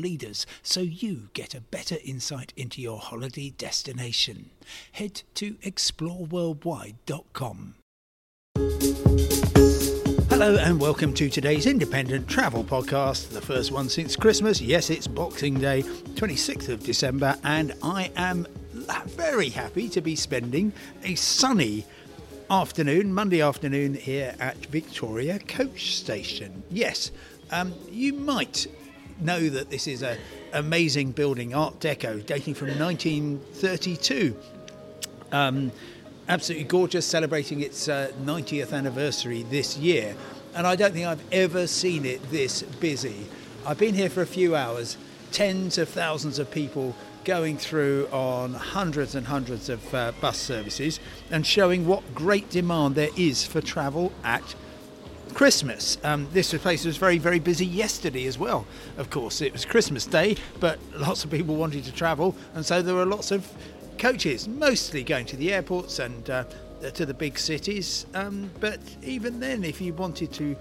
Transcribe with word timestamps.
leaders 0.00 0.46
so 0.62 0.80
you 0.80 1.28
get 1.34 1.54
a 1.54 1.60
better 1.60 1.96
insight 2.04 2.54
into 2.56 2.80
your 2.80 2.98
holiday 2.98 3.50
destination. 3.50 4.50
Head 4.92 5.22
to 5.34 5.56
exploreworldwide.com. 5.56 7.74
Hello 10.30 10.56
and 10.56 10.80
welcome 10.80 11.12
to 11.14 11.28
today's 11.28 11.66
independent 11.66 12.26
travel 12.26 12.64
podcast, 12.64 13.28
the 13.28 13.42
first 13.42 13.72
one 13.72 13.90
since 13.90 14.16
Christmas. 14.16 14.60
Yes, 14.60 14.88
it's 14.88 15.06
Boxing 15.06 15.60
Day, 15.60 15.82
26th 15.82 16.70
of 16.70 16.82
December, 16.82 17.36
and 17.44 17.74
I 17.82 18.10
am 18.16 18.46
very 19.06 19.50
happy 19.50 19.88
to 19.90 20.00
be 20.00 20.16
spending 20.16 20.72
a 21.04 21.14
sunny 21.14 21.84
afternoon, 22.50 23.12
Monday 23.12 23.42
afternoon, 23.42 23.94
here 23.94 24.34
at 24.40 24.56
Victoria 24.66 25.38
Coach 25.40 25.96
Station. 25.96 26.62
Yes, 26.70 27.10
um, 27.50 27.74
you 27.90 28.14
might 28.14 28.66
know 29.20 29.48
that 29.48 29.70
this 29.70 29.86
is 29.86 30.02
an 30.02 30.18
amazing 30.52 31.12
building, 31.12 31.54
Art 31.54 31.80
Deco, 31.80 32.24
dating 32.24 32.54
from 32.54 32.68
1932. 32.78 34.36
Um, 35.32 35.72
absolutely 36.28 36.64
gorgeous, 36.64 37.06
celebrating 37.06 37.60
its 37.60 37.88
uh, 37.88 38.12
90th 38.22 38.72
anniversary 38.72 39.42
this 39.44 39.76
year. 39.76 40.14
And 40.54 40.66
I 40.66 40.76
don't 40.76 40.92
think 40.92 41.06
I've 41.06 41.24
ever 41.32 41.66
seen 41.66 42.04
it 42.04 42.22
this 42.30 42.62
busy. 42.62 43.26
I've 43.66 43.78
been 43.78 43.94
here 43.94 44.10
for 44.10 44.22
a 44.22 44.26
few 44.26 44.56
hours, 44.56 44.96
tens 45.32 45.78
of 45.78 45.88
thousands 45.88 46.38
of 46.38 46.50
people 46.50 46.94
going 47.24 47.58
through 47.58 48.08
on 48.12 48.54
hundreds 48.54 49.14
and 49.14 49.26
hundreds 49.26 49.68
of 49.68 49.94
uh, 49.94 50.12
bus 50.20 50.38
services 50.38 50.98
and 51.30 51.46
showing 51.46 51.86
what 51.86 52.14
great 52.14 52.48
demand 52.48 52.94
there 52.94 53.10
is 53.16 53.44
for 53.44 53.60
travel 53.60 54.12
at 54.24 54.54
Christmas. 55.30 55.98
Um, 56.04 56.28
this 56.32 56.52
place 56.54 56.84
was 56.84 56.96
very, 56.96 57.18
very 57.18 57.38
busy 57.38 57.66
yesterday 57.66 58.26
as 58.26 58.38
well. 58.38 58.66
Of 58.96 59.10
course, 59.10 59.40
it 59.40 59.52
was 59.52 59.64
Christmas 59.64 60.06
Day, 60.06 60.36
but 60.58 60.78
lots 60.96 61.24
of 61.24 61.30
people 61.30 61.56
wanted 61.56 61.84
to 61.84 61.92
travel, 61.92 62.36
and 62.54 62.64
so 62.64 62.82
there 62.82 62.94
were 62.94 63.06
lots 63.06 63.30
of 63.30 63.50
coaches, 63.98 64.48
mostly 64.48 65.04
going 65.04 65.26
to 65.26 65.36
the 65.36 65.52
airports 65.52 65.98
and 65.98 66.28
uh, 66.30 66.44
to 66.94 67.04
the 67.04 67.14
big 67.14 67.38
cities. 67.38 68.06
Um, 68.14 68.50
but 68.60 68.80
even 69.02 69.40
then, 69.40 69.64
if 69.64 69.80
you 69.80 69.92
wanted 69.92 70.32
to 70.32 70.56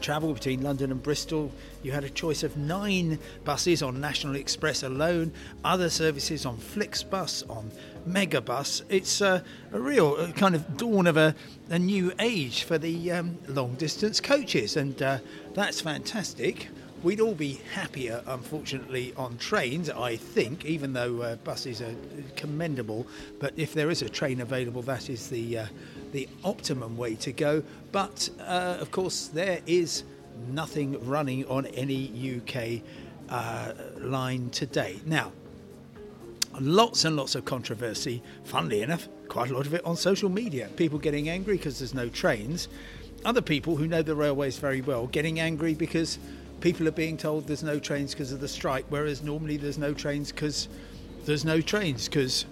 travel 0.00 0.32
between 0.32 0.62
London 0.62 0.90
and 0.90 1.02
Bristol, 1.02 1.50
you 1.82 1.92
had 1.92 2.04
a 2.04 2.10
choice 2.10 2.42
of 2.42 2.56
nine 2.56 3.18
buses 3.44 3.82
on 3.82 4.00
National 4.00 4.36
Express 4.36 4.82
alone, 4.82 5.32
other 5.64 5.90
services 5.90 6.46
on 6.46 6.56
Flixbus, 6.56 7.48
on 7.50 7.70
Megabus. 8.08 8.82
It's 8.88 9.20
uh, 9.20 9.42
a 9.72 9.80
real 9.80 10.16
uh, 10.18 10.32
kind 10.32 10.54
of 10.54 10.76
dawn 10.76 11.06
of 11.06 11.16
a, 11.16 11.34
a 11.68 11.78
new 11.78 12.12
age 12.18 12.62
for 12.64 12.78
the 12.78 13.12
um, 13.12 13.38
long 13.48 13.74
distance 13.74 14.20
coaches, 14.20 14.76
and 14.76 15.00
uh, 15.02 15.18
that's 15.54 15.80
fantastic. 15.80 16.68
We'd 17.02 17.20
all 17.20 17.34
be 17.34 17.60
happier, 17.72 18.22
unfortunately, 18.26 19.14
on 19.16 19.38
trains, 19.38 19.88
I 19.88 20.16
think, 20.16 20.66
even 20.66 20.92
though 20.92 21.22
uh, 21.22 21.36
buses 21.36 21.80
are 21.80 21.94
commendable. 22.36 23.06
But 23.38 23.54
if 23.56 23.72
there 23.72 23.90
is 23.90 24.02
a 24.02 24.08
train 24.08 24.42
available, 24.42 24.82
that 24.82 25.08
is 25.08 25.30
the 25.30 25.60
uh, 25.60 25.66
the 26.12 26.28
optimum 26.44 26.96
way 26.96 27.14
to 27.16 27.32
go. 27.32 27.62
But 27.92 28.30
uh, 28.40 28.78
of 28.80 28.90
course, 28.90 29.28
there 29.28 29.60
is 29.66 30.04
nothing 30.48 31.06
running 31.08 31.46
on 31.46 31.66
any 31.66 32.40
UK 32.40 32.82
uh, 33.28 33.72
line 33.98 34.50
today. 34.50 35.00
Now, 35.06 35.32
lots 36.60 37.04
and 37.04 37.16
lots 37.16 37.34
of 37.34 37.44
controversy, 37.44 38.22
funnily 38.44 38.82
enough, 38.82 39.08
quite 39.28 39.50
a 39.50 39.54
lot 39.54 39.66
of 39.66 39.74
it 39.74 39.84
on 39.84 39.96
social 39.96 40.28
media. 40.28 40.68
People 40.76 40.98
getting 40.98 41.28
angry 41.28 41.56
because 41.56 41.78
there's 41.78 41.94
no 41.94 42.08
trains. 42.08 42.68
Other 43.24 43.42
people 43.42 43.76
who 43.76 43.86
know 43.86 44.02
the 44.02 44.14
railways 44.14 44.58
very 44.58 44.80
well 44.80 45.06
getting 45.06 45.40
angry 45.40 45.74
because 45.74 46.18
people 46.60 46.88
are 46.88 46.92
being 46.92 47.16
told 47.16 47.46
there's 47.46 47.62
no 47.62 47.78
trains 47.78 48.12
because 48.12 48.32
of 48.32 48.40
the 48.40 48.48
strike, 48.48 48.84
whereas 48.88 49.22
normally 49.22 49.56
there's 49.56 49.78
no 49.78 49.94
trains 49.94 50.32
because 50.32 50.68
there's 51.24 51.44
no 51.44 51.60
trains 51.60 52.08
because 52.08 52.46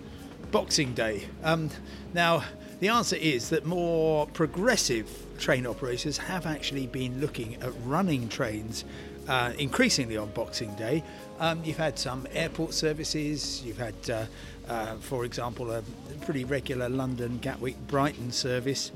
Boxing 0.51 0.95
Day. 0.95 1.29
Um, 1.43 1.71
now, 2.15 2.45
the 2.81 2.89
answer 2.89 3.17
is 3.17 3.51
that 3.51 3.67
more 3.67 4.27
progressive 4.29 5.09
train 5.39 5.67
operators 5.67 6.19
have 6.19 6.47
actually 6.47 6.87
been 6.87 7.21
looking 7.21 7.57
at 7.63 7.73
running 7.85 8.29
trains 8.29 8.85
uh, 9.29 9.53
increasingly 9.59 10.17
on 10.17 10.31
Boxing 10.31 10.75
Day. 10.77 11.03
Um, 11.39 11.63
you've 11.65 11.77
had 11.77 11.99
some 11.99 12.27
airport 12.33 12.73
services, 12.73 13.63
you've 13.65 13.79
had, 13.79 13.95
uh, 14.11 14.25
uh, 14.69 14.95
for 14.97 15.25
example, 15.25 15.71
a 15.71 15.83
pretty 16.23 16.45
regular 16.45 16.89
London 16.89 17.39
Gatwick 17.39 17.77
Brighton 17.87 18.33
service 18.33 18.91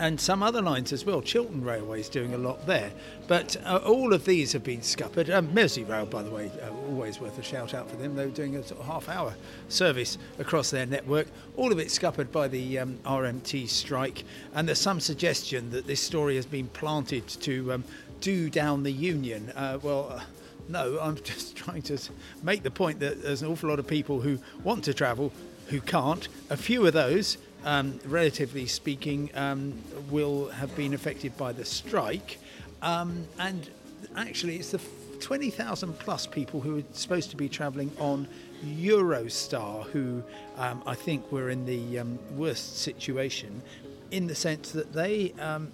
and 0.00 0.18
some 0.18 0.42
other 0.42 0.62
lines 0.62 0.94
as 0.94 1.04
well. 1.04 1.20
Chiltern 1.20 1.62
Railway 1.62 2.00
is 2.00 2.08
doing 2.08 2.32
a 2.32 2.38
lot 2.38 2.66
there. 2.66 2.90
But 3.28 3.56
uh, 3.66 3.80
all 3.84 4.14
of 4.14 4.24
these 4.24 4.50
have 4.54 4.64
been 4.64 4.80
scuppered. 4.80 5.28
Um, 5.28 5.48
Merseyrail, 5.48 6.08
by 6.08 6.22
the 6.22 6.30
way, 6.30 6.50
uh, 6.62 6.70
always 6.88 7.20
worth 7.20 7.38
a 7.38 7.42
shout 7.42 7.74
out 7.74 7.88
for 7.88 7.96
them. 7.96 8.16
They 8.16 8.24
were 8.24 8.32
doing 8.32 8.56
a 8.56 8.62
sort 8.62 8.80
of 8.80 8.86
half 8.86 9.10
hour 9.10 9.34
service 9.68 10.16
across 10.38 10.70
their 10.70 10.86
network. 10.86 11.28
All 11.54 11.70
of 11.70 11.78
it 11.78 11.90
scuppered 11.90 12.32
by 12.32 12.48
the 12.48 12.78
um, 12.78 12.98
RMT 13.04 13.68
strike. 13.68 14.24
And 14.54 14.66
there's 14.66 14.80
some 14.80 15.00
suggestion 15.00 15.70
that 15.70 15.86
this 15.86 16.00
story 16.00 16.36
has 16.36 16.46
been 16.46 16.68
planted 16.68 17.28
to 17.28 17.74
um, 17.74 17.84
do 18.22 18.48
down 18.48 18.82
the 18.82 18.92
union. 18.92 19.52
Uh, 19.54 19.78
well, 19.82 20.14
uh, 20.16 20.22
no, 20.66 20.98
I'm 20.98 21.16
just 21.22 21.56
trying 21.56 21.82
to 21.82 21.98
make 22.42 22.62
the 22.62 22.70
point 22.70 23.00
that 23.00 23.22
there's 23.22 23.42
an 23.42 23.48
awful 23.48 23.68
lot 23.68 23.78
of 23.78 23.86
people 23.86 24.22
who 24.22 24.38
want 24.64 24.82
to 24.84 24.94
travel 24.94 25.30
who 25.66 25.80
can't. 25.82 26.26
A 26.48 26.56
few 26.56 26.86
of 26.86 26.94
those 26.94 27.36
um, 27.64 27.98
relatively 28.04 28.66
speaking, 28.66 29.30
um, 29.34 29.74
will 30.10 30.48
have 30.48 30.74
been 30.76 30.94
affected 30.94 31.36
by 31.36 31.52
the 31.52 31.64
strike. 31.64 32.38
Um, 32.82 33.26
and 33.38 33.68
actually, 34.16 34.56
it's 34.56 34.70
the 34.70 34.80
20,000 35.20 35.98
plus 35.98 36.26
people 36.26 36.60
who 36.60 36.78
are 36.78 36.84
supposed 36.92 37.30
to 37.30 37.36
be 37.36 37.48
travelling 37.48 37.92
on 37.98 38.26
Eurostar 38.64 39.84
who 39.90 40.22
um, 40.56 40.82
I 40.86 40.94
think 40.94 41.30
were 41.30 41.50
in 41.50 41.64
the 41.66 41.98
um, 41.98 42.18
worst 42.36 42.78
situation 42.78 43.62
in 44.10 44.26
the 44.26 44.34
sense 44.34 44.72
that 44.72 44.92
they 44.92 45.32
um, 45.38 45.68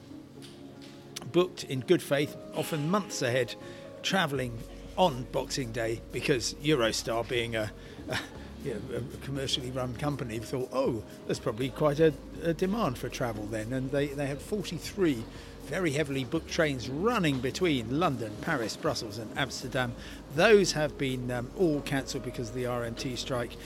booked 1.33 1.65
in 1.65 1.81
good 1.81 2.03
faith, 2.03 2.37
often 2.55 2.91
months 2.91 3.23
ahead, 3.23 3.55
travelling 4.03 4.57
on 4.97 5.27
Boxing 5.33 5.73
Day 5.73 6.01
because 6.13 6.55
Eurostar 6.55 7.27
being 7.29 7.57
a, 7.57 7.71
a 8.09 8.19
you 8.67 8.75
know, 8.75 8.99
a 8.99 9.25
commercially 9.25 9.71
run 9.71 9.95
company 9.95 10.39
thought, 10.39 10.69
oh, 10.73 11.03
there's 11.27 11.39
probably 11.39 11.71
quite 11.71 12.01
a, 12.01 12.13
a, 12.43 12.53
demand 12.53 12.99
for 12.99 13.09
travel 13.09 13.47
then. 13.47 13.73
And 13.73 13.91
they, 13.91 14.09
they 14.09 14.27
had 14.27 14.41
43 14.41 15.23
very 15.67 15.93
heavily 15.93 16.25
booked 16.25 16.51
trains 16.51 16.89
running 16.89 17.41
between 17.41 17.99
London, 17.99 18.33
Paris, 18.41 18.77
Brussels, 18.77 19.19
and 19.19 19.37
Amsterdam. 19.37 19.95
Those 20.35 20.73
have 20.73 20.97
been 20.99 21.31
um, 21.31 21.51
all 21.59 21.81
cancelled 21.81 22.25
because 22.25 22.51
of 22.51 22.55
the 22.55 22.65
RMT 22.65 23.19
strike. 23.19 23.57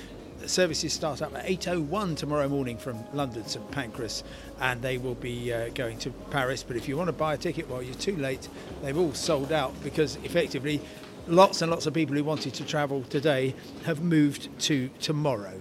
Services 0.46 0.94
start 0.94 1.20
up 1.20 1.34
at 1.36 1.44
8.01 1.44 2.16
tomorrow 2.16 2.48
morning 2.48 2.78
from 2.78 3.04
London 3.12 3.46
St 3.46 3.70
Pancras 3.70 4.24
and 4.58 4.80
they 4.80 4.96
will 4.96 5.14
be 5.14 5.52
uh, 5.52 5.68
going 5.74 5.98
to 5.98 6.10
Paris. 6.30 6.62
But 6.62 6.76
if 6.76 6.88
you 6.88 6.96
want 6.96 7.08
to 7.08 7.12
buy 7.12 7.34
a 7.34 7.36
ticket, 7.36 7.68
well, 7.68 7.82
you're 7.82 7.94
too 7.94 8.16
late. 8.16 8.48
They've 8.82 8.96
all 8.96 9.12
sold 9.12 9.52
out 9.52 9.74
because 9.82 10.16
effectively 10.24 10.80
lots 11.26 11.62
and 11.62 11.70
lots 11.70 11.86
of 11.86 11.94
people 11.94 12.16
who 12.16 12.24
wanted 12.24 12.54
to 12.54 12.64
travel 12.64 13.02
today 13.04 13.54
have 13.84 14.02
moved 14.02 14.48
to 14.60 14.88
tomorrow. 15.00 15.60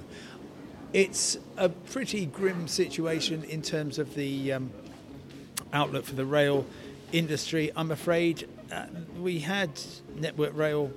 It's 0.94 1.38
a 1.58 1.70
pretty 1.70 2.26
grim 2.26 2.68
situation 2.68 3.44
in 3.44 3.62
terms 3.62 4.00
of 4.00 4.16
the 4.16 4.54
um, 4.54 4.72
outlook 5.72 6.06
for 6.06 6.16
the 6.16 6.26
rail 6.26 6.66
industry. 7.12 7.72
I'm 7.76 7.92
afraid 7.92 8.48
uh, 8.72 8.86
we 9.20 9.40
had 9.40 9.70
Network 10.16 10.56
Rail 10.56 10.92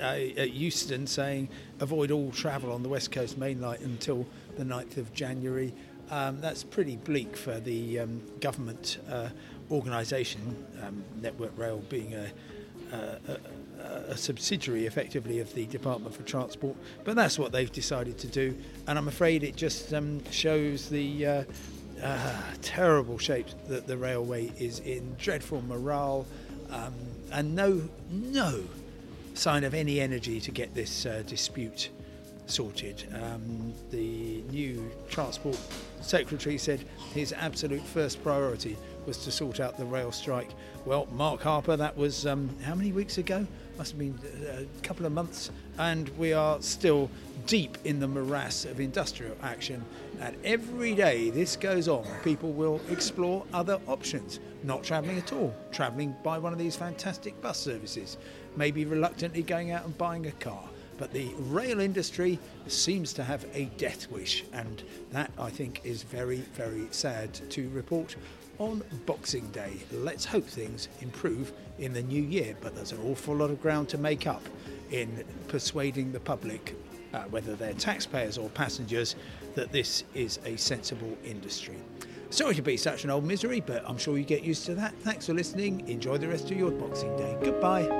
uh, 0.00 0.02
at 0.36 0.52
Euston 0.52 1.06
saying 1.06 1.48
avoid 1.80 2.10
all 2.10 2.30
travel 2.30 2.72
on 2.72 2.82
the 2.82 2.88
West 2.88 3.12
Coast 3.12 3.38
Main 3.38 3.60
Line 3.60 3.78
until 3.82 4.26
the 4.56 4.64
9th 4.64 4.96
of 4.96 5.12
January. 5.12 5.72
Um, 6.10 6.40
that's 6.40 6.64
pretty 6.64 6.96
bleak 6.96 7.36
for 7.36 7.60
the 7.60 8.00
um, 8.00 8.22
government 8.40 8.98
uh, 9.08 9.28
organisation, 9.70 10.66
um, 10.82 11.04
Network 11.20 11.56
Rail 11.56 11.78
being 11.88 12.14
a, 12.14 12.32
a, 12.92 13.32
a 13.32 13.38
subsidiary 14.16 14.86
effectively 14.86 15.40
of 15.40 15.52
the 15.54 15.66
Department 15.66 16.14
for 16.14 16.22
Transport, 16.22 16.76
but 17.04 17.16
that's 17.16 17.38
what 17.38 17.52
they've 17.52 17.72
decided 17.72 18.18
to 18.18 18.26
do, 18.26 18.56
and 18.86 18.98
I'm 18.98 19.08
afraid 19.08 19.42
it 19.42 19.56
just 19.56 19.92
um, 19.94 20.22
shows 20.30 20.88
the 20.88 21.26
uh, 21.26 21.44
uh, 22.02 22.42
terrible 22.62 23.18
shape 23.18 23.46
that 23.68 23.86
the 23.86 23.96
railway 23.96 24.50
is 24.58 24.80
in, 24.80 25.14
dreadful 25.18 25.62
morale, 25.62 26.26
um, 26.70 26.94
and 27.32 27.54
no, 27.54 27.88
no 28.10 28.62
sign 29.34 29.64
of 29.64 29.74
any 29.74 30.00
energy 30.00 30.40
to 30.40 30.50
get 30.50 30.74
this 30.74 31.06
uh, 31.06 31.22
dispute 31.26 31.90
sorted. 32.46 33.04
Um, 33.14 33.72
the 33.90 34.42
new 34.50 34.90
Transport 35.08 35.58
Secretary 36.00 36.58
said 36.58 36.84
his 37.14 37.32
absolute 37.32 37.82
first 37.82 38.22
priority 38.22 38.76
was 39.10 39.24
to 39.24 39.32
sort 39.32 39.58
out 39.58 39.76
the 39.76 39.84
rail 39.84 40.12
strike. 40.12 40.50
Well, 40.84 41.08
Mark 41.10 41.42
Harper, 41.42 41.76
that 41.76 41.96
was 41.96 42.28
um, 42.28 42.48
how 42.62 42.76
many 42.76 42.92
weeks 42.92 43.18
ago? 43.18 43.44
Must 43.76 43.90
have 43.90 43.98
been 43.98 44.16
uh, 44.46 44.62
a 44.62 44.82
couple 44.82 45.04
of 45.04 45.10
months, 45.10 45.50
and 45.78 46.08
we 46.10 46.32
are 46.32 46.62
still 46.62 47.10
deep 47.44 47.76
in 47.84 47.98
the 47.98 48.06
morass 48.06 48.64
of 48.64 48.78
industrial 48.78 49.36
action. 49.42 49.84
And 50.20 50.36
every 50.44 50.94
day 50.94 51.30
this 51.30 51.56
goes 51.56 51.88
on, 51.88 52.06
people 52.22 52.52
will 52.52 52.80
explore 52.88 53.44
other 53.52 53.80
options. 53.88 54.38
Not 54.62 54.84
travelling 54.84 55.18
at 55.18 55.32
all, 55.32 55.52
travelling 55.72 56.14
by 56.22 56.38
one 56.38 56.52
of 56.52 56.58
these 56.60 56.76
fantastic 56.76 57.42
bus 57.42 57.58
services, 57.58 58.16
maybe 58.54 58.84
reluctantly 58.84 59.42
going 59.42 59.72
out 59.72 59.84
and 59.84 59.98
buying 59.98 60.26
a 60.26 60.32
car 60.32 60.62
but 61.00 61.12
the 61.14 61.30
rail 61.48 61.80
industry 61.80 62.38
seems 62.68 63.14
to 63.14 63.24
have 63.24 63.46
a 63.54 63.64
death 63.78 64.08
wish, 64.10 64.44
and 64.52 64.84
that 65.12 65.32
I 65.38 65.48
think 65.48 65.80
is 65.82 66.02
very, 66.02 66.42
very 66.52 66.86
sad 66.90 67.32
to 67.50 67.70
report 67.70 68.16
on 68.58 68.84
Boxing 69.06 69.48
Day. 69.50 69.78
Let's 69.90 70.26
hope 70.26 70.44
things 70.44 70.88
improve 71.00 71.54
in 71.78 71.94
the 71.94 72.02
new 72.02 72.22
year, 72.22 72.54
but 72.60 72.74
there's 72.74 72.92
an 72.92 73.00
awful 73.06 73.34
lot 73.34 73.48
of 73.48 73.62
ground 73.62 73.88
to 73.88 73.98
make 73.98 74.26
up 74.26 74.42
in 74.90 75.24
persuading 75.48 76.12
the 76.12 76.20
public, 76.20 76.76
uh, 77.14 77.22
whether 77.30 77.54
they're 77.54 77.72
taxpayers 77.72 78.36
or 78.36 78.50
passengers, 78.50 79.16
that 79.54 79.72
this 79.72 80.04
is 80.14 80.38
a 80.44 80.54
sensible 80.56 81.16
industry. 81.24 81.76
Sorry 82.28 82.54
to 82.54 82.62
be 82.62 82.76
such 82.76 83.04
an 83.04 83.10
old 83.10 83.24
misery, 83.24 83.60
but 83.60 83.82
I'm 83.88 83.96
sure 83.96 84.18
you 84.18 84.24
get 84.24 84.44
used 84.44 84.66
to 84.66 84.74
that. 84.74 84.94
Thanks 84.96 85.26
for 85.26 85.32
listening. 85.32 85.88
Enjoy 85.88 86.18
the 86.18 86.28
rest 86.28 86.50
of 86.50 86.58
your 86.58 86.70
Boxing 86.70 87.16
Day. 87.16 87.38
Goodbye. 87.42 87.99